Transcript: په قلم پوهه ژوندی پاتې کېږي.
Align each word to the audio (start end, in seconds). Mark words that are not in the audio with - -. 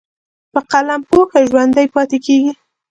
په 0.53 0.59
قلم 0.71 1.01
پوهه 1.09 1.39
ژوندی 1.49 1.87
پاتې 1.93 2.17
کېږي. 2.25 2.51